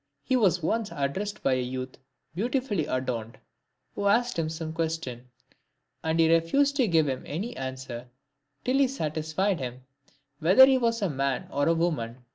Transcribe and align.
He 0.23 0.35
was 0.35 0.63
once 0.63 0.89
addressed 0.91 1.43
by 1.43 1.53
a 1.53 1.61
youth 1.61 1.95
beautifully 2.33 2.87
adorned, 2.87 3.37
who 3.93 4.07
asked 4.07 4.39
him 4.39 4.49
some 4.49 4.73
question; 4.73 5.29
and 6.03 6.19
he 6.19 6.27
refused 6.33 6.75
to 6.77 6.87
give 6.87 7.07
him 7.07 7.21
any 7.27 7.55
answer, 7.55 8.07
till 8.65 8.79
he 8.79 8.87
satisfied 8.87 9.59
him 9.59 9.83
whether 10.39 10.65
he 10.65 10.79
was 10.79 11.03
a 11.03 11.09
man 11.11 11.47
or 11.51 11.67
a 11.67 11.75
woman. 11.75 12.25